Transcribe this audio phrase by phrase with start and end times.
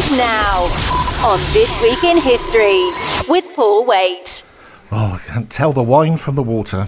[0.00, 0.60] And now,
[1.26, 2.84] on This Week in History,
[3.28, 4.44] with Paul Waite.
[4.92, 6.86] Oh, I can't tell the wine from the water,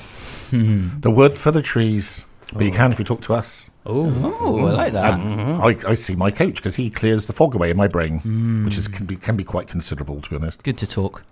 [0.52, 2.24] the wood for the trees.
[2.52, 3.68] But you can if you talk to us.
[3.84, 5.14] Oh, I like that.
[5.14, 8.78] I, I see my coach because he clears the fog away in my brain, which
[8.78, 10.62] is can be can be quite considerable, to be honest.
[10.62, 11.24] Good to talk.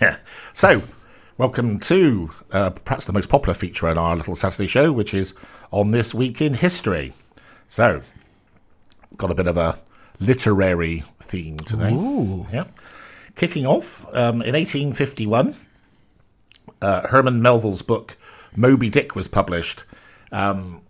[0.00, 0.16] Yeah.
[0.54, 0.84] So,
[1.36, 5.34] welcome to uh, perhaps the most popular feature in our little Saturday show, which is
[5.70, 7.12] on this week in history.
[7.68, 8.00] So,
[9.18, 9.78] got a bit of a
[10.20, 11.92] literary theme today.
[11.92, 12.46] Ooh.
[12.52, 12.64] Yeah.
[13.34, 15.56] Kicking off um, in 1851,
[16.82, 18.16] uh, Herman Melville's book
[18.54, 19.84] Moby Dick was published.
[20.32, 20.82] Um,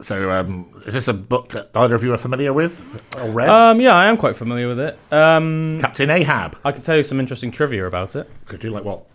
[0.00, 3.48] so, um, is this a book that either of you are familiar with or read?
[3.48, 4.98] Um, yeah, I am quite familiar with it.
[5.10, 6.58] Um, Captain Ahab.
[6.64, 8.28] I could tell you some interesting trivia about it.
[8.46, 9.06] Could you like what?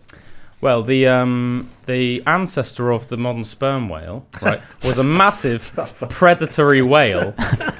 [0.59, 5.71] Well, the um, the ancestor of the modern sperm whale, right, was a massive
[6.09, 7.33] predatory whale,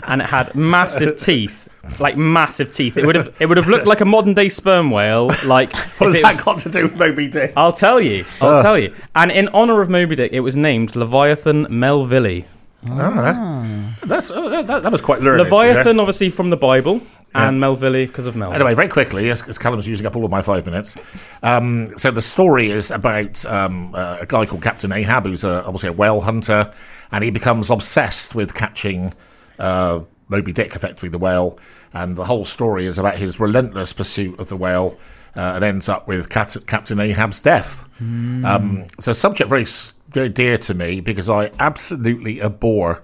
[0.07, 1.69] and it had massive teeth,
[1.99, 2.97] like massive teeth.
[2.97, 5.29] It would have it would have looked like a modern day sperm whale.
[5.45, 7.53] Like What has that was- got to do with Moby Dick?
[7.55, 8.25] I'll tell you.
[8.41, 8.93] I'll tell you.
[9.15, 12.43] And in honor of Moby Dick, it was named Leviathan Melville.
[12.89, 15.43] Oh, that, that's, uh, that, that was quite learned.
[15.43, 16.99] Leviathan, obviously from the Bible,
[17.35, 18.51] and Melville because of Mel.
[18.53, 20.97] Anyway, very quickly, as, as Callum's using up all of my five minutes.
[21.43, 25.63] Um, so the story is about um, uh, a guy called Captain Ahab, who's a,
[25.63, 26.73] obviously a whale hunter,
[27.11, 29.13] and he becomes obsessed with catching
[29.59, 29.99] uh,
[30.31, 31.59] Moby Dick, effectively the whale.
[31.93, 34.97] And the whole story is about his relentless pursuit of the whale,
[35.35, 37.85] uh, and ends up with Cat- Captain Ahab's death.
[37.99, 39.65] Um, it's a subject very,
[40.09, 43.01] very dear to me because I absolutely abhor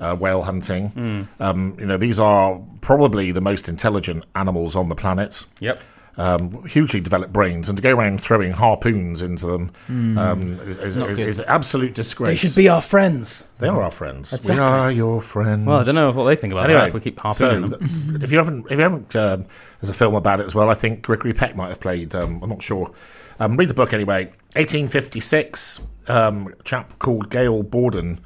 [0.00, 1.28] uh, whale hunting.
[1.38, 5.44] Um, you know, these are probably the most intelligent animals on the planet.
[5.60, 5.80] Yep.
[6.20, 10.96] Um, hugely developed brains, and to go around throwing harpoons into them um, is, is,
[10.98, 12.28] is, is absolute disgrace.
[12.28, 13.46] They should be our friends.
[13.58, 14.34] They are our friends.
[14.34, 14.56] Exactly.
[14.56, 15.66] We are your friends.
[15.66, 16.74] Well, I don't know what they think about it.
[16.74, 18.08] Anyway, that if we keep so harpooning them.
[18.10, 19.46] th- if you haven't, if you haven't, um,
[19.80, 20.68] there's a film about it as well.
[20.68, 22.14] I think Gregory Peck might have played.
[22.14, 22.92] Um, I'm not sure.
[23.38, 24.26] Um, read the book anyway.
[24.56, 28.20] 1856, um, a chap called Gail Borden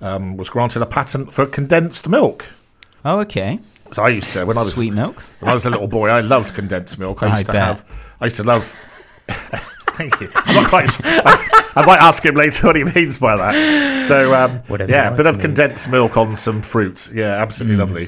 [0.00, 2.50] um, was granted a patent for condensed milk.
[3.04, 3.60] Oh, okay.
[3.94, 5.20] So I used to when I was Sweet milk.
[5.38, 7.22] when I was a little boy, I loved condensed milk.
[7.22, 7.62] I used I to bet.
[7.64, 7.84] have.
[8.20, 8.64] I used to love.
[9.94, 10.28] Thank you.
[10.34, 10.90] I'm not quite.
[11.04, 14.04] I, I might ask him later what he means by that.
[14.08, 17.12] So, um, Whatever yeah, a bit of to condensed milk on some fruit.
[17.14, 18.06] Yeah, absolutely lovely.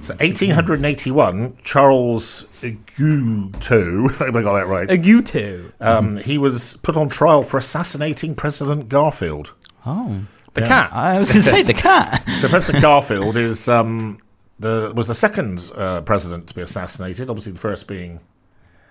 [0.00, 4.08] So, 1881, Charles Guiteau.
[4.08, 5.04] I hope I got that right.
[5.04, 5.72] you two.
[5.80, 9.52] Um, he was put on trial for assassinating President Garfield.
[9.84, 10.20] Oh,
[10.54, 10.92] The cat.
[10.92, 12.22] I was going to say the cat.
[12.40, 14.18] So President Garfield is um,
[14.58, 17.28] the was the second uh, president to be assassinated.
[17.30, 18.20] Obviously, the first being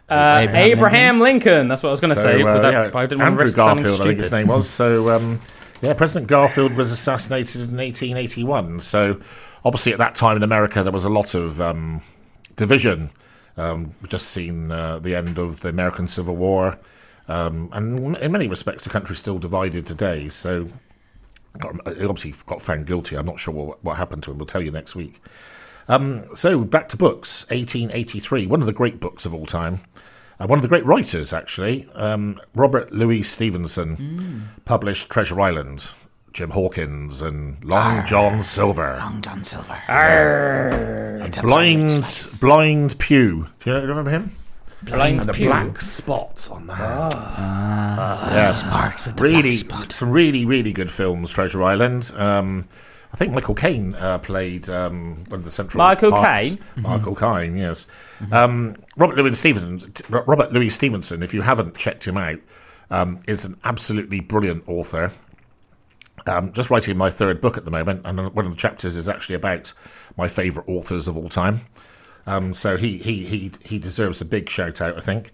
[0.10, 1.68] Uh, Abraham Abraham, Lincoln.
[1.68, 2.44] That's what I was going to So, say.
[2.44, 4.70] uh, that, yeah, but I didn't Andrew Garfield, I think his name was.
[4.82, 5.40] So, um,
[5.82, 8.82] yeah, President Garfield was assassinated in 1881.
[8.82, 9.20] So,
[9.64, 12.02] obviously, at that time in America, there was a lot of um,
[12.56, 13.10] division.
[13.56, 16.78] Um, we've just seen uh, the end of the American Civil War,
[17.28, 20.28] um, and in many respects, the country's still divided today.
[20.30, 20.68] So,
[21.62, 23.16] he obviously got found guilty.
[23.16, 24.38] I'm not sure what, what happened to him.
[24.38, 25.22] We'll tell you next week.
[25.88, 27.44] Um, so back to books.
[27.50, 29.82] 1883, one of the great books of all time.
[30.40, 35.92] Uh, one of the great writers, actually, um, Robert Louis Stevenson, published Treasure Island.
[36.34, 39.80] Jim Hawkins and Long John Silver, Long John Silver.
[41.24, 43.50] It's a Blind Blind Pew.
[43.60, 44.32] Do you remember him?
[44.86, 45.48] Blind And the Pew.
[45.48, 47.14] black spots on the hand.
[48.34, 49.94] yes, Marked with the really, black spot.
[49.94, 51.32] some really, really good films.
[51.32, 52.12] Treasure Island.
[52.16, 52.68] Um,
[53.14, 55.78] I think Michael Caine uh, played um, one of the central.
[55.84, 56.42] Michael parts.
[56.50, 56.60] Caine?
[56.78, 57.86] Michael Caine, yes.
[58.32, 59.94] Um, Robert Louis Stevenson.
[60.10, 61.22] Robert Louis Stevenson.
[61.22, 62.40] If you haven't checked him out,
[62.90, 65.12] um, is an absolutely brilliant author.
[66.26, 69.08] Um, just writing my third book at the moment, and one of the chapters is
[69.10, 69.74] actually about
[70.18, 71.62] my favourite authors of all time.
[72.26, 75.32] Um, so he, he he he deserves a big shout out, I think.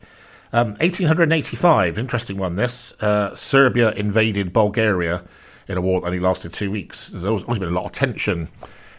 [0.52, 2.56] Um, 1885, interesting one.
[2.56, 5.24] This uh, Serbia invaded Bulgaria
[5.68, 7.10] in a war that only lasted two weeks.
[7.10, 8.50] There's always, been a lot of tension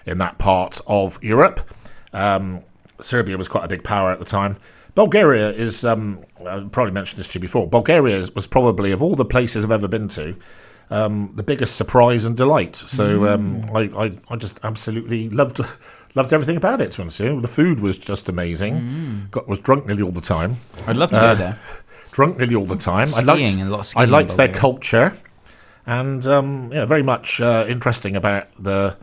[0.07, 1.61] in that part of Europe.
[2.13, 2.61] Um,
[3.01, 4.59] Serbia was quite a big power at the time.
[4.95, 7.69] Bulgaria is, um, I probably mentioned this to you before.
[7.69, 10.37] Bulgaria was probably of all the places I've ever been to,
[10.91, 12.77] um, the biggest surprise and delight.
[12.77, 15.61] So um, I, I, I just absolutely loved
[16.15, 16.93] loved everything about it.
[16.93, 19.29] To be honest the food was just amazing.
[19.31, 20.59] Got was drunk nearly all the time.
[20.87, 21.59] I'd love to go there.
[22.13, 23.03] Drunk nearly all the time.
[23.03, 25.17] I Skiing liked, and a lot of skiing in liked their culture,
[25.87, 28.97] and um, yeah, very much uh, interesting about the.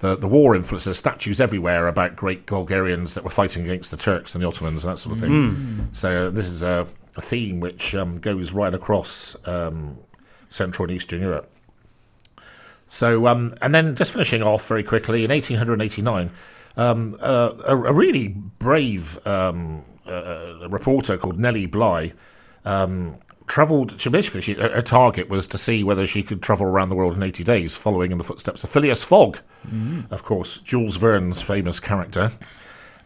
[0.00, 3.96] The, the war influence, there's statues everywhere about great Bulgarians that were fighting against the
[3.96, 5.88] Turks and the Ottomans and that sort of thing.
[5.92, 9.98] So this is a, a theme which um, goes right across um,
[10.48, 11.48] Central and Eastern Europe.
[12.92, 16.30] So, um, and then just finishing off very quickly, in 1889,
[16.76, 22.12] um, uh, a, a really brave um, uh, reporter called Nellie Bly
[22.66, 23.16] um,
[23.46, 26.94] travelled to basically she, her target was to see whether she could travel around the
[26.94, 29.38] world in 80 days, following in the footsteps of Phileas Fogg,
[30.10, 32.30] of course, Jules Verne's famous character.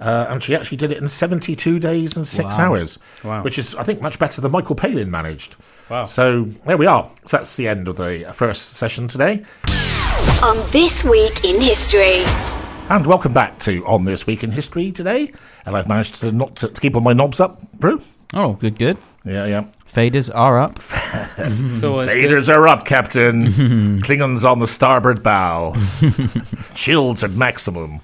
[0.01, 2.65] Uh, and she actually did it in 72 days and six Wow.
[2.73, 3.43] hours, Wow.
[3.45, 5.55] which is, I think, much better than Michael Palin managed.
[5.89, 6.05] Wow.
[6.05, 7.09] So there we are.
[7.27, 9.45] So that's the end of the first session today.
[10.43, 12.23] On This Week in History.
[12.89, 15.33] And welcome back to On This Week in History today.
[15.65, 18.03] And I've managed to not to, to keep all my knobs up, Brew.
[18.35, 18.99] Oh, good, good.
[19.25, 19.65] Yeah, yeah.
[19.87, 20.79] Faders are up.
[21.39, 22.31] It's always good.
[22.31, 23.47] Faders are up, Captain.
[24.03, 25.75] Klingons on the starboard bow.
[26.75, 28.01] Shields at maximum.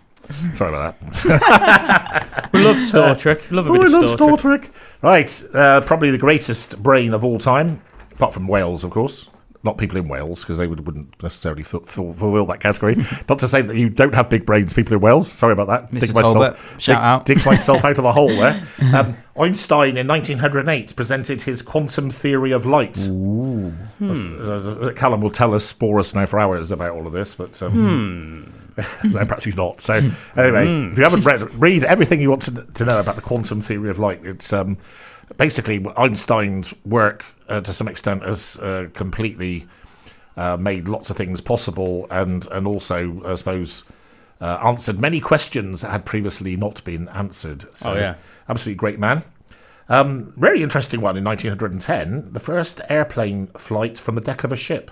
[0.54, 2.28] Sorry about that.
[2.52, 3.50] We love Star Trek.
[3.50, 4.62] Love a Oh, bit I of love Star, Star Trek.
[4.62, 4.74] Trek.
[5.00, 7.80] Right, uh, probably the greatest brain of all time,
[8.12, 9.26] apart from Wales, of course.
[9.64, 12.96] Not people in Wales, because they would, wouldn't necessarily fu- fu- fulfill that category.
[13.28, 15.30] Not to say that you don't have big brains, people in Wales.
[15.32, 15.90] Sorry about that.
[15.92, 16.12] Mr.
[16.20, 17.24] Talbot, shout out.
[17.26, 18.60] Dig myself out of a hole there.
[18.92, 23.08] Um, Einstein in 1908 presented his quantum theory of light.
[23.08, 23.70] Uh,
[24.02, 27.62] uh, Callum will tell us, bore us now for hours about all of this, but
[27.62, 28.52] um,
[29.04, 29.80] no, perhaps he's not.
[29.80, 29.94] So
[30.36, 33.60] anyway, if you haven't read, read everything you want to, to know about the quantum
[33.60, 34.24] theory of light.
[34.24, 34.78] It's um,
[35.36, 39.66] basically Einstein's work uh, to some extent has uh, completely
[40.36, 43.84] uh, made lots of things possible, and and also I suppose.
[44.40, 47.64] Uh, answered many questions that had previously not been answered.
[47.76, 48.16] So, Oh, yeah.
[48.48, 49.22] absolutely great man.
[49.88, 54.56] Um, very interesting one in 1910, the first airplane flight from the deck of a
[54.56, 54.90] ship.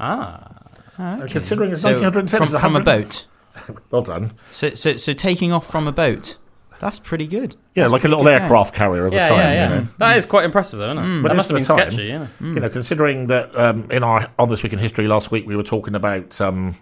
[0.00, 0.48] Ah.
[0.98, 3.26] Uh, considering it's So 1910, from, from a boat.
[3.90, 4.34] Well done.
[4.52, 6.36] So, so, so taking off from a boat.
[6.78, 7.56] That's pretty good.
[7.74, 8.42] Yeah, That's like a little good, yeah.
[8.42, 9.38] aircraft carrier of the Yeah, time.
[9.38, 9.68] yeah, yeah.
[9.68, 9.86] You know.
[9.98, 11.22] That is quite impressive, though, isn't it?
[11.22, 11.90] But that must have been time.
[11.90, 12.28] sketchy, yeah.
[12.40, 15.56] You know, considering that um, in our on this week in history last week we
[15.56, 16.76] were talking about um,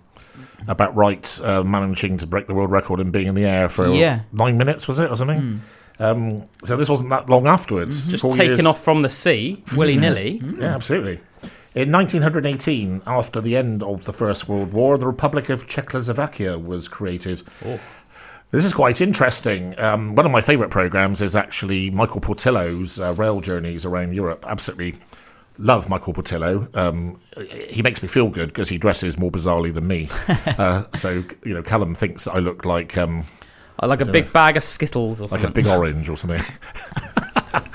[0.68, 3.88] about Wright uh, managing to break the world record and being in the air for
[3.88, 4.20] Yeah.
[4.32, 5.62] nine minutes, was it or something?
[5.98, 8.06] Um, so this wasn't that long afterwards.
[8.08, 10.42] Just Four taking years- off from the sea, willy nilly.
[10.58, 11.20] Yeah, absolutely.
[11.76, 16.88] In 1918, after the end of the First World War, the Republic of Czechoslovakia was
[16.88, 17.42] created.
[18.50, 19.78] This is quite interesting.
[19.78, 24.46] Um, one of my favourite programmes is actually Michael Portillo's uh, rail journeys around Europe.
[24.48, 24.98] Absolutely
[25.58, 26.66] love Michael Portillo.
[26.72, 27.20] Um,
[27.68, 30.08] he makes me feel good because he dresses more bizarrely than me.
[30.58, 33.24] uh, so, you know, Callum thinks I look like um,
[33.78, 36.40] I like a big bag of Skittles or like a big orange or something.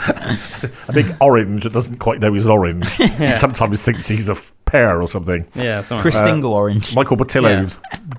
[0.88, 2.88] a big orange that doesn't quite know he's an orange.
[2.98, 5.46] He sometimes thinks he's a f- pear or something.
[5.54, 6.02] yeah, something.
[6.02, 6.96] Chris Dingle orange.
[6.96, 7.68] Michael Portillo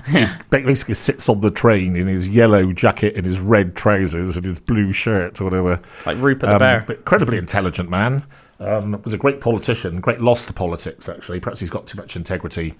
[0.06, 4.44] he basically sits on the train in his yellow jacket and his red trousers and
[4.46, 5.80] his blue shirt or whatever.
[6.06, 6.84] like Rupert the Um, Bear.
[6.86, 8.24] but incredibly intelligent man.
[8.60, 10.00] Um, was a great politician.
[10.00, 11.40] Great loss to politics, actually.
[11.40, 12.74] Perhaps he's got too much integrity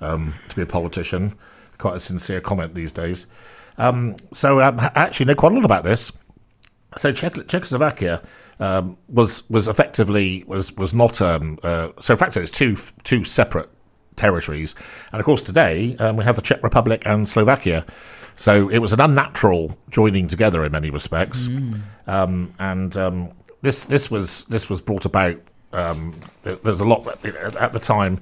[0.00, 1.34] um, to be a politician.
[1.78, 3.26] Quite a sincere comment these days.
[3.78, 6.10] Um, so um, actually know quite a lot about this.
[6.96, 8.20] So Czech- Czechoslovakia
[8.58, 13.24] um, was was effectively was was not um, uh, so in fact it's two two
[13.24, 13.68] separate
[14.16, 14.74] territories,
[15.12, 17.84] and of course today um, we have the Czech Republic and Slovakia.
[18.36, 21.46] So it was an unnatural joining together in many respects,
[22.06, 23.30] um, and um,
[23.62, 25.36] this this was this was brought about.
[25.72, 27.06] Um, there- there's a lot
[27.60, 28.18] at the time.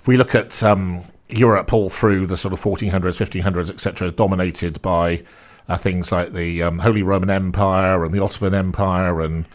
[0.00, 4.80] If we look at um, Europe all through the sort of 1400s, 1500s, etc., dominated
[4.82, 5.24] by
[5.68, 9.46] uh, things like the um, Holy Roman Empire and the Ottoman Empire and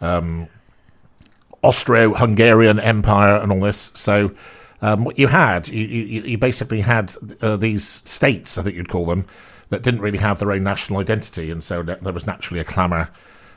[0.00, 0.48] um,
[1.62, 3.90] Austro-Hungarian Empire and all this.
[3.94, 4.30] So
[4.82, 8.88] um, what you had, you, you, you basically had uh, these states, I think you'd
[8.88, 9.26] call them,
[9.70, 13.08] that didn't really have their own national identity, and so there was naturally a clamour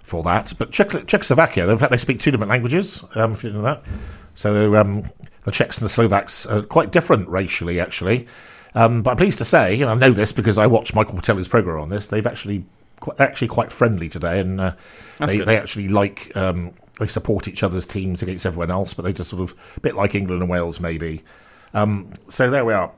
[0.03, 0.53] for that.
[0.57, 3.83] But Czech- Czechoslovakia, in fact, they speak two different languages, um, if you know that.
[4.33, 5.03] So um,
[5.43, 8.25] the Czechs and the Slovaks are quite different racially, actually.
[8.77, 11.47] Um, but I'm pleased to say, and I know this because I watched Michael Patel's
[11.47, 12.05] program on this.
[12.05, 12.63] They've actually
[12.99, 14.73] quite, actually quite friendly today, and uh,
[15.17, 15.47] they, good.
[15.47, 18.93] they actually like um, they support each other's teams against everyone else.
[18.93, 21.23] But they just sort of a bit like England and Wales, maybe.
[21.73, 22.91] Um, so there we are.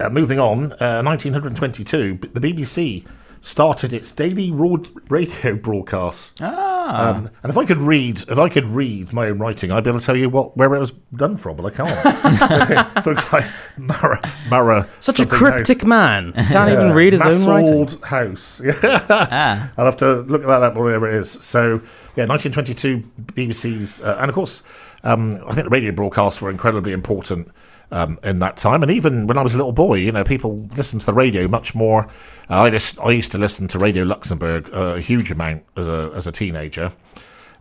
[0.00, 3.06] Uh, moving on, uh, 1922, the BBC
[3.40, 6.34] started its daily radio broadcasts.
[6.40, 6.71] Ah.
[6.88, 9.90] Um, and if I could read, if I could read my own writing, I'd be
[9.90, 13.06] able to tell you what where it was done from, but I can't.
[13.06, 13.44] Looks like
[13.76, 14.88] Mara, Mara.
[15.00, 16.32] Such a cryptic man.
[16.32, 17.86] Can't even read his own writing.
[17.86, 18.60] Massold House.
[18.82, 19.70] ah.
[19.76, 21.30] I'll have to look at that up, whatever it is.
[21.30, 21.80] So,
[22.16, 23.00] yeah, 1922,
[23.32, 24.62] BBC's, uh, and of course,
[25.04, 27.48] um, I think the radio broadcasts were incredibly important
[27.92, 28.82] um, in that time.
[28.82, 31.46] And even when I was a little boy, you know, people listened to the radio
[31.46, 32.06] much more.
[32.50, 35.86] Uh, I just I used to listen to Radio Luxembourg uh, a huge amount as
[35.86, 36.92] a as a teenager.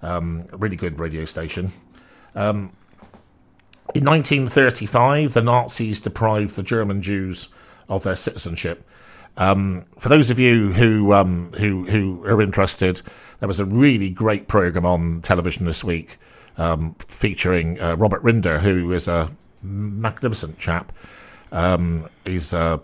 [0.01, 1.71] Um, really good radio station.
[2.33, 2.71] Um,
[3.93, 7.49] in 1935, the Nazis deprived the German Jews
[7.89, 8.87] of their citizenship.
[9.37, 13.01] Um, for those of you who um, who who are interested,
[13.39, 16.17] there was a really great program on television this week
[16.57, 19.31] um, featuring uh, Robert Rinder, who is a
[19.63, 20.91] magnificent chap.
[21.51, 22.81] Um, he's a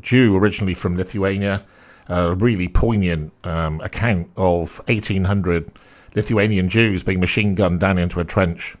[0.00, 1.64] Jew originally from Lithuania.
[2.08, 5.70] A really poignant um, account of 1,800
[6.14, 8.76] Lithuanian Jews being machine gunned down into a trench,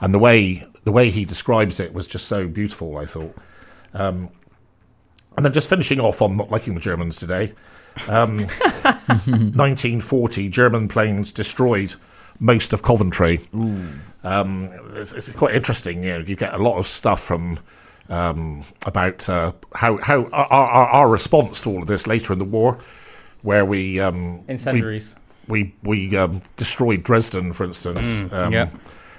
[0.00, 2.98] and the way the way he describes it was just so beautiful.
[2.98, 3.34] I thought.
[3.94, 4.30] Um,
[5.36, 7.52] and then just finishing off on not liking the Germans today.
[8.08, 8.38] Um,
[9.26, 11.94] 1940, German planes destroyed
[12.40, 13.40] most of Coventry.
[14.24, 16.02] Um, it's, it's quite interesting.
[16.02, 17.58] You know, you get a lot of stuff from
[18.08, 22.38] um, about uh, how how our, our, our response to all of this later in
[22.38, 22.78] the war,
[23.42, 25.16] where we um, Incendiaries.
[25.46, 28.22] we we um, destroyed Dresden, for instance.
[28.32, 28.70] um, yeah.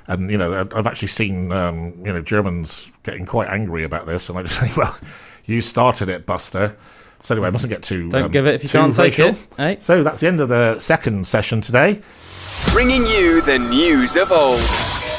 [0.07, 4.05] And you know, I- I've actually seen um, you know Germans getting quite angry about
[4.05, 4.97] this, and I just think, well,
[5.45, 6.75] you started it, Buster.
[7.21, 8.09] So anyway, I mustn't get too.
[8.09, 9.35] Don't um, give it if you can't take it.
[9.57, 9.75] eh?
[9.79, 12.01] So that's the end of the second session today.
[12.73, 14.59] Bringing you the news of old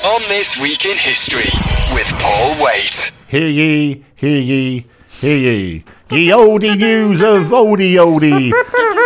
[0.05, 1.51] on This Week in History
[1.95, 3.13] with Paul Waite.
[3.29, 4.87] Hear ye, hear ye,
[5.21, 5.85] hear ye.
[6.11, 8.51] Ye oldie news of oldie oldie.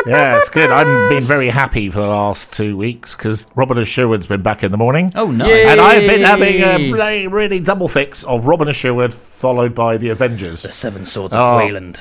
[0.07, 0.71] Yeah, it's good.
[0.71, 4.63] I've been very happy for the last two weeks because Robin and Sherwood's been back
[4.63, 5.11] in the morning.
[5.15, 5.49] Oh, nice.
[5.49, 5.67] Yay.
[5.67, 9.97] And I've been having a really, really double fix of Robin and Sherwood followed by
[9.99, 10.63] the Avengers.
[10.63, 11.57] The Seven Swords of of Oh.
[11.59, 12.01] Wayland.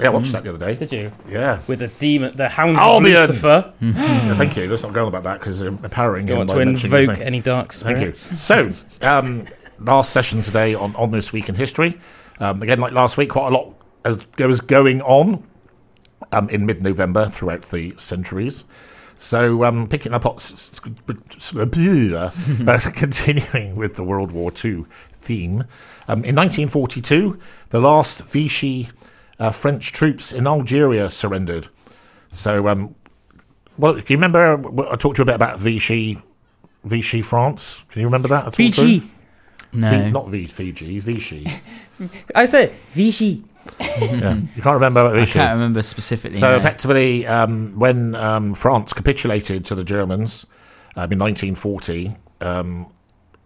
[0.00, 0.74] Yeah, I watched that the other day.
[0.76, 1.12] Did you?
[1.28, 1.60] Yeah.
[1.66, 3.14] With the demon, the hound of Albion.
[3.28, 3.72] Lucifer.
[3.80, 4.68] yeah thank you.
[4.68, 6.96] Let's not go on about that because I'm empowering You him want by to mentioning
[6.96, 7.26] his invoke name.
[7.26, 8.12] any dark Thank you.
[8.14, 8.44] spirits?
[8.46, 9.44] So, um,
[9.78, 11.98] last session today on, on this week in history.
[12.38, 15.44] Um, again, like last week, quite a lot as was going on
[16.32, 18.64] um, in mid-November throughout the centuries.
[19.16, 21.52] So, um, picking up, on, s- s-
[22.14, 22.30] uh,
[22.94, 25.64] continuing with the World War II theme,
[26.08, 27.38] um, in 1942,
[27.68, 28.88] the last Vichy
[29.40, 31.68] uh, French troops in Algeria surrendered.
[32.30, 32.94] So, um,
[33.78, 34.88] well, can you remember?
[34.88, 36.20] I talked to you a bit about Vichy,
[36.84, 37.82] Vichy France.
[37.90, 38.40] Can you remember that?
[38.42, 39.02] at all, Fiji.
[39.72, 39.90] No.
[39.90, 41.46] Vi- not v- Fiji, Vichy.
[42.34, 43.44] I said Vichy.
[43.80, 44.34] yeah.
[44.56, 46.38] You can't remember about I can't remember specifically.
[46.38, 46.56] So no.
[46.56, 50.46] effectively, um, when um, France capitulated to the Germans
[50.96, 52.86] um, in 1940, um,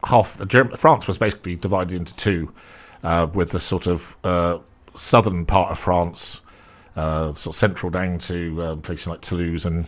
[0.04, 2.52] half the Germ- France was basically divided into two,
[3.02, 4.58] uh, with the sort of uh,
[4.94, 6.40] southern part of France,
[6.96, 9.86] uh, sort of central down to uh, places like Toulouse and.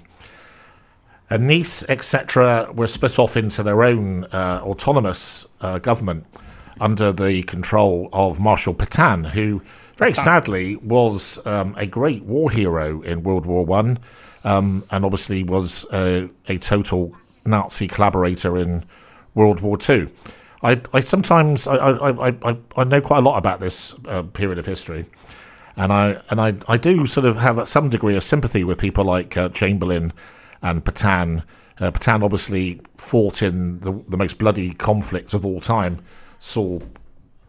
[1.29, 6.25] And Nice, etc., were split off into their own uh, autonomous uh, government
[6.81, 9.61] under the control of Marshal Pétain, who
[9.97, 13.99] very sadly was um, a great war hero in World War One,
[14.45, 18.85] um, and obviously was a, a total Nazi collaborator in
[19.35, 20.11] World War Two.
[20.63, 24.59] I, I sometimes I, I, I, I- know quite a lot about this uh, period
[24.59, 25.05] of history,
[25.77, 29.05] and I and I, I do sort of have some degree of sympathy with people
[29.05, 30.13] like uh, Chamberlain
[30.63, 31.43] and Pétain.
[31.79, 36.01] Uh, Pétain obviously fought in the, the most bloody conflict of all time,
[36.41, 36.79] saw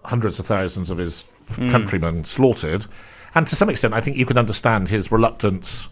[0.03, 1.23] hundreds of thousands of his
[1.55, 2.85] countrymen slaughtered,
[3.33, 5.87] and to some extent, I think you can understand his reluctance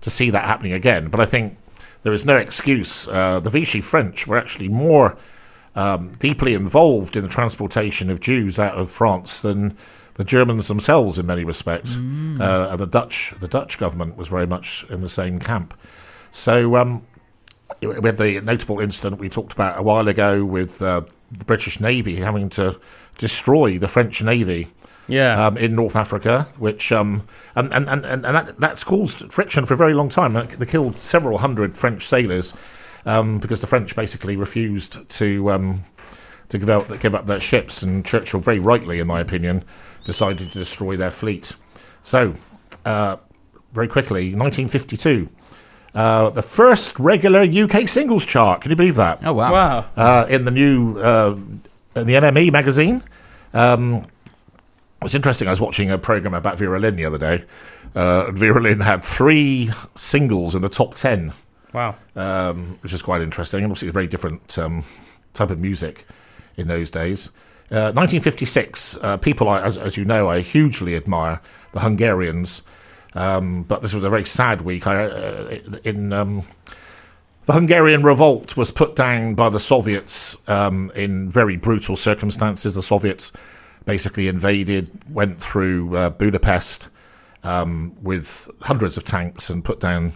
[0.00, 1.08] to see that happening again.
[1.08, 1.56] But I think
[2.02, 3.06] there is no excuse.
[3.06, 5.16] Uh, the Vichy French were actually more
[5.76, 9.76] um, deeply involved in the transportation of Jews out of France than
[10.14, 11.96] the Germans themselves in many respects.
[11.96, 15.74] Uh, and the Dutch, the Dutch government was very much in the same camp.
[16.30, 17.06] So um,
[17.80, 21.80] we had the notable incident we talked about a while ago with uh, the British
[21.80, 22.78] Navy having to
[23.18, 24.68] destroy the French Navy
[25.08, 25.46] Yeah.
[25.46, 29.74] um, in North Africa, which um, and and and, and that, that's caused friction for
[29.74, 30.32] a very long time.
[30.34, 32.54] They killed several hundred French sailors
[33.06, 35.84] um, because the French basically refused to um,
[36.50, 39.64] to give out give up their ships, and Churchill, very rightly, in my opinion,
[40.04, 41.54] decided to destroy their fleet.
[42.02, 42.34] So,
[42.84, 43.16] uh,
[43.72, 45.28] very quickly, 1952.
[45.94, 48.60] Uh, the first regular UK singles chart.
[48.60, 49.20] Can you believe that?
[49.24, 49.50] Oh wow.
[49.50, 49.86] wow.
[49.96, 51.36] uh, in the new uh,
[51.94, 53.02] in the NME magazine.
[53.54, 54.06] Um,
[55.00, 55.48] it was interesting.
[55.48, 57.44] I was watching a program about Vera Lynn the other day.
[57.94, 61.32] Uh, Vera Lynn had three singles in the top ten,
[61.76, 61.96] Wow.
[62.16, 63.62] um, which is quite interesting.
[63.62, 64.82] Obviously, it's a very different um,
[65.34, 66.06] type of music
[66.56, 67.28] in those days.
[67.70, 68.96] Uh, 1956.
[69.02, 71.42] Uh, people, I, as, as you know, I hugely admire
[71.74, 72.62] the Hungarians.
[73.12, 74.86] Um, but this was a very sad week.
[74.86, 76.44] I, uh, in um,
[77.44, 82.74] the Hungarian revolt was put down by the Soviets um, in very brutal circumstances.
[82.74, 83.32] The Soviets
[83.84, 86.88] basically invaded, went through uh, Budapest
[87.44, 90.14] um, with hundreds of tanks and put down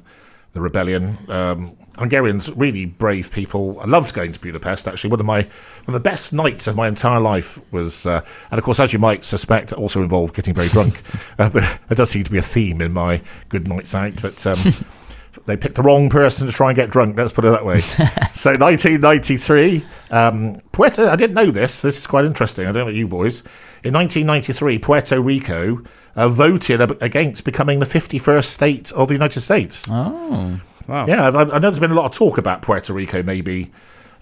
[0.52, 1.18] the rebellion.
[1.28, 3.78] Um, Hungarians, really brave people.
[3.80, 4.88] I loved going to Budapest.
[4.88, 8.24] Actually, one of my one of the best nights of my entire life was, uh,
[8.50, 11.02] and of course, as you might suspect, also involved getting very drunk.
[11.38, 14.46] uh, there, there does seem to be a theme in my good nights out, but.
[14.46, 14.58] Um,
[15.46, 17.16] they picked the wrong person to try and get drunk.
[17.16, 17.80] Let's put it that way.
[18.32, 21.08] so, 1993, um, Puerto.
[21.08, 21.80] I didn't know this.
[21.82, 22.66] This is quite interesting.
[22.66, 23.40] I don't know you boys.
[23.82, 25.82] In 1993, Puerto Rico
[26.16, 29.86] uh, voted ab- against becoming the 51st state of the United States.
[29.90, 30.60] Oh.
[30.86, 31.06] Wow.
[31.06, 33.70] Yeah, I've, I know there's been a lot of talk about Puerto Rico maybe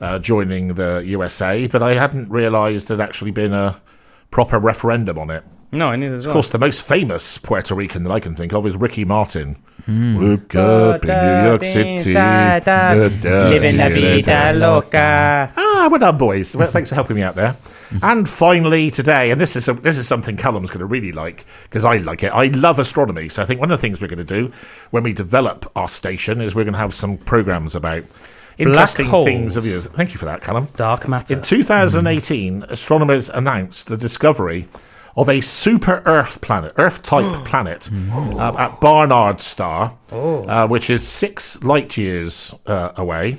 [0.01, 3.81] uh, joining the USA, but I hadn't realised there'd actually been a
[4.31, 5.45] proper referendum on it.
[5.71, 6.25] No, I knew this.
[6.25, 9.57] Of course, the most famous Puerto Rican that I can think of is Ricky Martin.
[9.87, 12.13] Woke up in New York City.
[12.15, 15.53] Living la vida loca.
[15.57, 16.57] Ah, well done, boys.
[16.57, 17.57] Well, thanks for helping me out there.
[18.03, 21.47] And finally, today, and this is a, this is something Callum's going to really like
[21.65, 22.29] because I like it.
[22.29, 24.53] I love astronomy, so I think one of the things we're going to do
[24.91, 28.03] when we develop our station is we're going to have some programs about
[28.59, 29.27] interesting holes.
[29.27, 29.81] things of you.
[29.81, 30.69] Thank you for that, Callum.
[30.77, 31.35] Dark matter.
[31.35, 34.69] In 2018, astronomers announced the discovery
[35.19, 41.07] of a super Earth planet, Earth type planet, uh, at Barnard Star, uh, which is
[41.07, 43.37] six light years uh, away.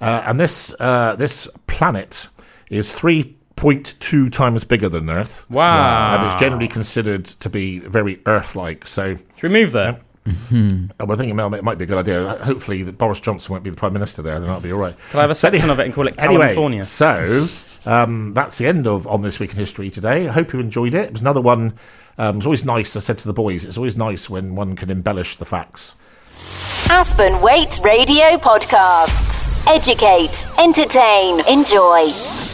[0.00, 2.28] Uh, and this uh, this planet
[2.70, 5.44] is 3.2 times bigger than Earth.
[5.50, 6.16] Wow.
[6.16, 8.86] And it's generally considered to be very Earth like.
[8.86, 10.00] So Should we move there?
[10.26, 12.36] uh, we're thinking well, it might be a good idea.
[12.44, 14.94] Hopefully, that Boris Johnson won't be the Prime Minister there, then that'll be all right.
[15.10, 16.82] Can I have a So section of it and call it Anyway, California?
[16.84, 17.46] so
[17.86, 20.28] um, that's the end of On This Week in History today.
[20.28, 21.06] I hope you enjoyed it.
[21.06, 21.74] It was another one.
[22.18, 24.90] Um, it's always nice, I said to the boys, it's always nice when one can
[24.90, 25.96] embellish the facts.
[26.88, 29.50] Aspen Weight Radio Podcasts.
[29.66, 32.53] Educate, entertain, enjoy.